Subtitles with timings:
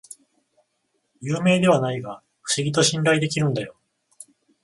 [1.21, 3.75] 有名ではないが不思議と信頼できるんだよ